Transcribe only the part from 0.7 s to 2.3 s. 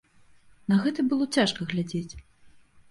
На гэта было цяжка глядзець.